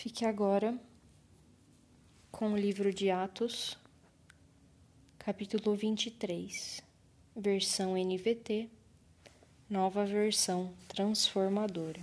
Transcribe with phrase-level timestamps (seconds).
[0.00, 0.78] Fique agora
[2.30, 3.76] com o livro de Atos,
[5.18, 6.80] capítulo 23,
[7.34, 8.68] versão NVT,
[9.68, 12.00] nova versão transformadora.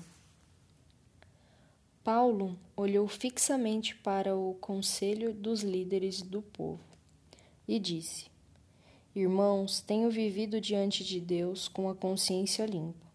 [2.04, 6.84] Paulo olhou fixamente para o conselho dos líderes do povo
[7.66, 8.26] e disse:
[9.16, 13.08] Irmãos, tenho vivido diante de Deus com a consciência limpa.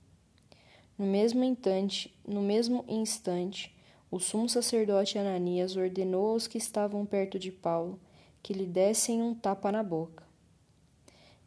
[0.96, 3.78] No mesmo instante, no mesmo instante,
[4.10, 7.98] o sumo sacerdote Ananias ordenou aos que estavam perto de Paulo
[8.42, 10.24] que lhe dessem um tapa na boca.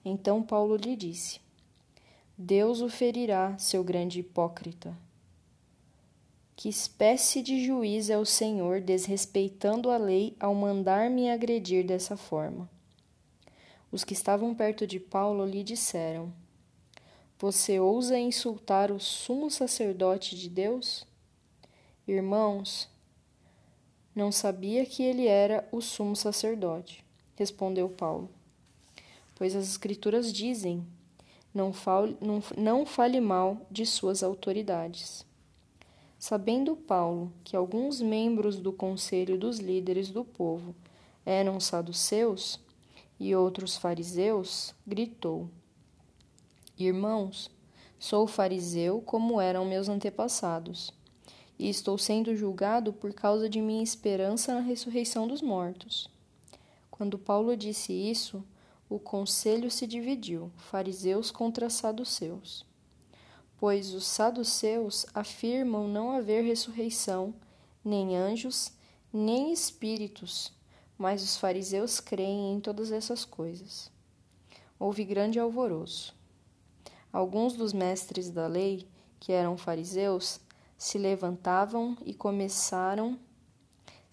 [0.06, 1.40] Então Paulo lhe disse:
[2.38, 4.96] Deus o ferirá, seu grande hipócrita.
[6.56, 12.70] Que espécie de juiz é o Senhor, desrespeitando a lei, ao mandar-me agredir dessa forma?
[13.92, 16.32] Os que estavam perto de Paulo lhe disseram:
[17.40, 21.06] Você ousa insultar o sumo sacerdote de Deus?
[22.06, 22.90] Irmãos,
[24.14, 27.02] não sabia que ele era o sumo sacerdote,
[27.34, 28.30] respondeu Paulo.
[29.34, 30.86] Pois as Escrituras dizem:
[31.54, 35.26] não fale, não, não fale mal de suas autoridades.
[36.20, 40.76] Sabendo Paulo que alguns membros do conselho dos líderes do povo
[41.26, 42.60] eram saduceus
[43.18, 45.50] e outros fariseus, gritou:
[46.78, 47.50] Irmãos,
[47.98, 50.92] sou fariseu como eram meus antepassados
[51.64, 56.10] e estou sendo julgado por causa de minha esperança na ressurreição dos mortos.
[56.92, 58.44] Quando Paulo disse isso,
[58.90, 62.66] o conselho se dividiu, fariseus contra saduceus.
[63.58, 67.34] Pois os saduceus afirmam não haver ressurreição,
[67.82, 68.74] nem anjos,
[69.14, 70.52] nem espíritos,
[70.98, 73.90] mas os fariseus creem em todas essas coisas.
[74.78, 76.14] Houve grande alvoroço.
[77.10, 78.86] Alguns dos mestres da lei,
[79.18, 80.42] que eram fariseus,
[80.78, 83.20] se levantavam e começaram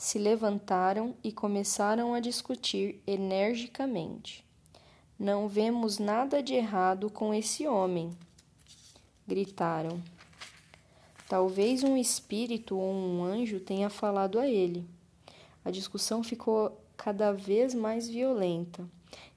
[0.01, 4.43] se levantaram e começaram a discutir energicamente.
[5.19, 8.11] Não vemos nada de errado com esse homem,
[9.29, 10.03] gritaram.
[11.29, 14.89] Talvez um espírito ou um anjo tenha falado a ele.
[15.63, 18.89] A discussão ficou cada vez mais violenta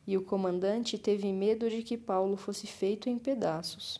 [0.07, 3.99] e o comandante teve medo de que Paulo fosse feito em pedaços.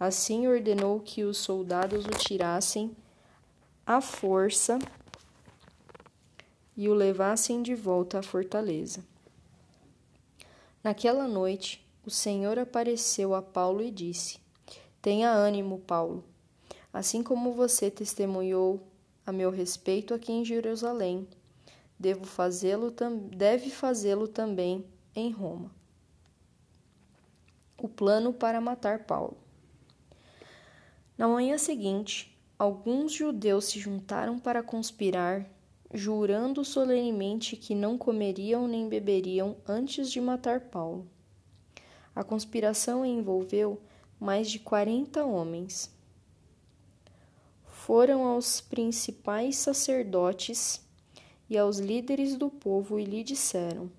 [0.00, 2.96] Assim ordenou que os soldados o tirassem
[3.84, 4.78] à força
[6.74, 9.04] e o levassem de volta à fortaleza.
[10.82, 14.40] Naquela noite, o Senhor apareceu a Paulo e disse:
[15.02, 16.24] Tenha ânimo, Paulo.
[16.90, 18.80] Assim como você testemunhou
[19.26, 21.28] a meu respeito aqui em Jerusalém,
[21.98, 22.90] devo fazê-lo
[23.36, 24.82] deve fazê-lo também
[25.14, 25.70] em Roma.
[27.76, 29.49] O plano para matar Paulo.
[31.20, 35.46] Na manhã seguinte, alguns judeus se juntaram para conspirar,
[35.92, 41.06] jurando solenemente que não comeriam nem beberiam antes de matar Paulo.
[42.16, 43.78] A conspiração envolveu
[44.18, 45.94] mais de quarenta homens.
[47.66, 50.82] Foram aos principais sacerdotes
[51.50, 53.90] e aos líderes do povo e lhe disseram: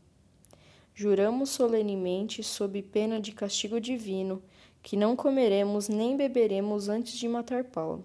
[0.95, 4.41] Juramos solenemente, sob pena de castigo divino,
[4.81, 8.03] que não comeremos nem beberemos antes de matar Paulo.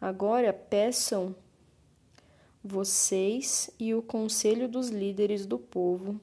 [0.00, 1.34] Agora peçam
[2.62, 6.20] vocês e o conselho dos líderes do povo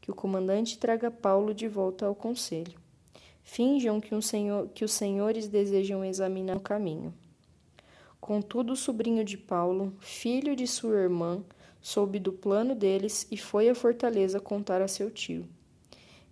[0.00, 2.78] que o comandante traga Paulo de volta ao conselho.
[3.44, 7.14] Finjam que, um senhor, que os senhores desejam examinar o caminho.
[8.20, 11.42] Contudo, o sobrinho de Paulo, filho de sua irmã,
[11.80, 15.46] soube do plano deles e foi à fortaleza contar a seu tio.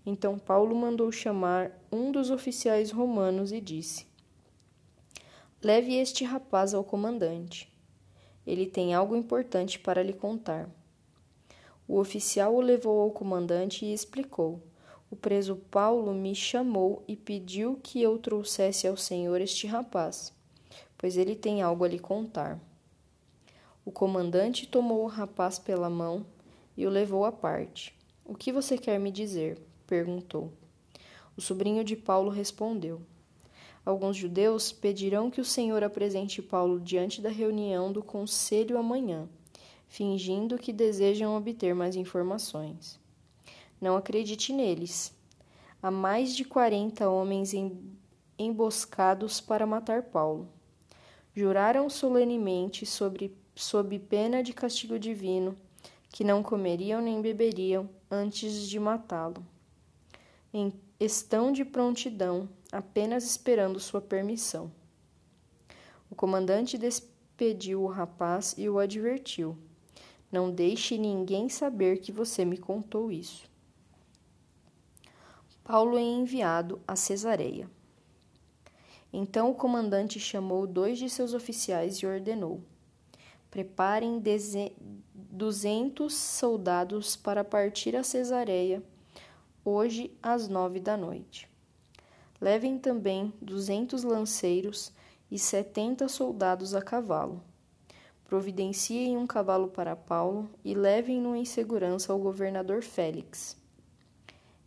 [0.04, 4.06] Então Paulo mandou chamar um dos oficiais romanos e disse:
[5.62, 7.70] Leve este rapaz ao comandante.
[8.46, 10.70] Ele tem algo importante para lhe contar.
[11.86, 14.62] O oficial o levou ao comandante e explicou:
[15.10, 20.32] O preso Paulo me chamou e pediu que eu trouxesse ao senhor este rapaz,
[20.96, 22.58] pois ele tem algo a lhe contar.
[23.84, 26.24] O comandante tomou o rapaz pela mão
[26.76, 27.94] e o levou à parte.
[28.24, 29.69] O que você quer me dizer?
[29.90, 30.52] Perguntou.
[31.36, 33.02] O sobrinho de Paulo respondeu:
[33.84, 39.28] Alguns judeus pedirão que o Senhor apresente Paulo diante da reunião do conselho amanhã,
[39.88, 43.00] fingindo que desejam obter mais informações.
[43.80, 45.12] Não acredite neles.
[45.82, 47.52] Há mais de quarenta homens
[48.38, 50.48] emboscados para matar Paulo.
[51.34, 55.56] Juraram solenemente, sobre, sob pena de castigo divino,
[56.10, 59.44] que não comeriam nem beberiam antes de matá-lo
[60.98, 64.70] estão de prontidão, apenas esperando sua permissão.
[66.10, 69.56] O comandante despediu o rapaz e o advertiu:
[70.30, 73.48] Não deixe ninguém saber que você me contou isso.
[75.62, 77.70] Paulo é enviado a Cesareia.
[79.12, 82.60] Então o comandante chamou dois de seus oficiais e ordenou:
[83.50, 84.20] Preparem
[85.14, 88.82] duzentos soldados para partir a Cesareia
[89.70, 91.48] hoje às nove da noite.
[92.40, 94.92] Levem também duzentos lanceiros
[95.30, 97.42] e setenta soldados a cavalo.
[98.24, 103.56] Providenciem um cavalo para Paulo e levem-no em segurança ao governador Félix.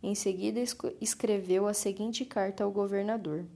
[0.02, 0.60] Em seguida,
[1.00, 3.46] escreveu a seguinte carta ao governador: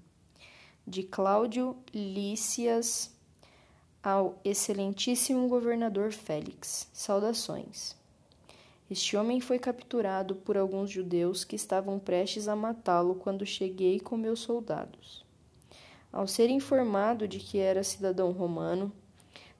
[0.87, 3.15] De Cláudio Lícias
[4.03, 6.89] ao excelentíssimo governador Félix.
[6.93, 7.98] Saudações.
[8.91, 14.17] Este homem foi capturado por alguns judeus que estavam prestes a matá-lo quando cheguei com
[14.17, 15.27] meus soldados.
[16.11, 18.91] Ao ser informado de que era cidadão romano,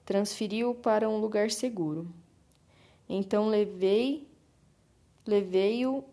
[0.03, 2.07] transferi-o para um lugar seguro.
[3.07, 4.27] Então levei
[5.27, 6.03] levei-o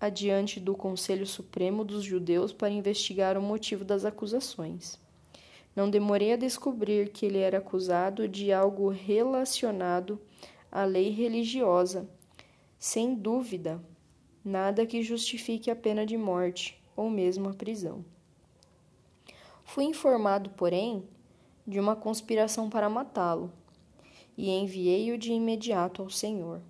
[0.00, 4.96] adiante do Conselho Supremo dos Judeus para investigar o motivo das acusações.
[5.74, 10.20] Não demorei a descobrir que ele era acusado de algo relacionado
[10.70, 12.08] à lei religiosa.
[12.82, 13.78] Sem dúvida,
[14.42, 18.02] nada que justifique a pena de morte ou mesmo a prisão.
[19.62, 21.04] Fui informado, porém,
[21.66, 23.52] de uma conspiração para matá-lo
[24.34, 26.62] e enviei-o de imediato ao Senhor.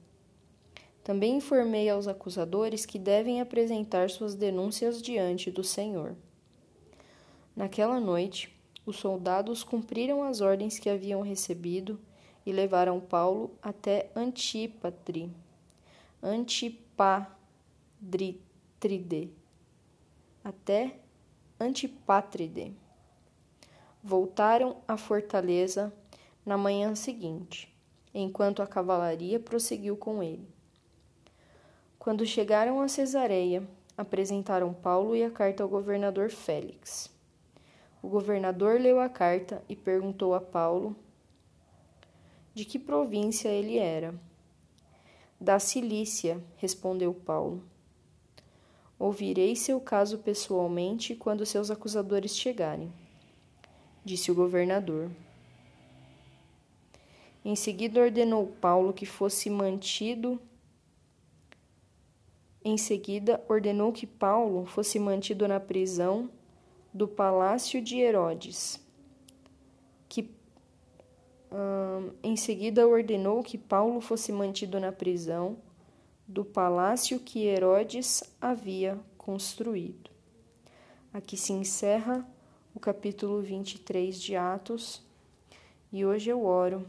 [1.04, 6.16] Também informei aos acusadores que devem apresentar suas denúncias diante do Senhor.
[7.54, 8.52] Naquela noite,
[8.84, 12.00] os soldados cumpriram as ordens que haviam recebido
[12.44, 15.30] e levaram Paulo até Antípatre,
[16.22, 17.32] Antipátride,
[20.44, 21.00] até
[21.58, 22.74] Antipátride.
[24.02, 25.92] Voltaram à fortaleza
[26.44, 27.74] na manhã seguinte,
[28.12, 30.46] enquanto a cavalaria prosseguiu com ele.
[31.98, 37.10] Quando chegaram a Cesareia, apresentaram Paulo e a carta ao governador Félix.
[38.02, 40.96] O governador leu a carta e perguntou a Paulo
[42.54, 44.14] de que província ele era.
[45.40, 47.64] Da Cilícia, respondeu Paulo.
[48.98, 52.92] Ouvirei seu caso pessoalmente quando seus acusadores chegarem,
[54.04, 55.10] disse o governador.
[57.42, 60.38] Em seguida ordenou Paulo que fosse mantido
[62.62, 66.30] em seguida, ordenou que Paulo fosse mantido na prisão
[66.92, 68.78] do palácio de Herodes.
[70.06, 70.30] Que,
[72.22, 75.58] em seguida, ordenou que Paulo fosse mantido na prisão
[76.26, 80.10] do palácio que Herodes havia construído.
[81.12, 82.24] Aqui se encerra
[82.74, 85.02] o capítulo 23 de Atos,
[85.92, 86.88] e hoje eu oro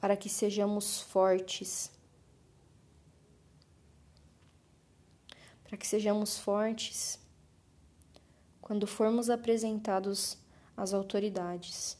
[0.00, 1.90] para que sejamos fortes
[5.64, 7.18] para que sejamos fortes
[8.60, 10.38] quando formos apresentados
[10.76, 11.96] às autoridades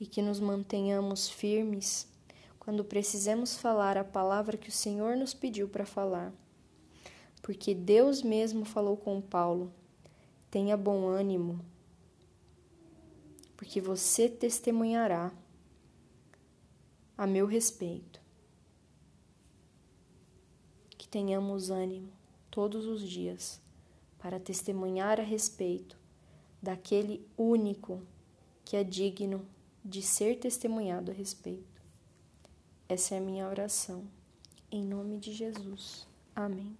[0.00, 2.08] e que nos mantenhamos firmes
[2.58, 6.32] quando precisemos falar a palavra que o Senhor nos pediu para falar.
[7.42, 9.72] Porque Deus mesmo falou com Paulo:
[10.50, 11.64] tenha bom ânimo,
[13.56, 15.32] porque você testemunhará
[17.16, 18.20] a meu respeito
[20.96, 22.12] que tenhamos ânimo
[22.50, 23.60] todos os dias
[24.18, 25.98] para testemunhar a respeito
[26.62, 28.02] daquele único
[28.64, 29.46] que é digno
[29.84, 31.82] de ser testemunhado a respeito.
[32.88, 34.04] Essa é a minha oração.
[34.70, 36.06] Em nome de Jesus.
[36.34, 36.76] Amém.